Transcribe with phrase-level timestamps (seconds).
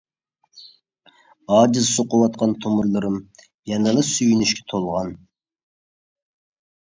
[1.57, 3.19] ئاجىز سوقۇۋاتقان تومۇرلىرىم،
[3.71, 5.13] يەنىلا سۆيۈنۈشكە تولغان.